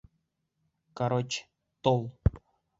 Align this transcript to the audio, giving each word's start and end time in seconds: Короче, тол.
Короче, 0.97 1.39
тол. 1.83 2.01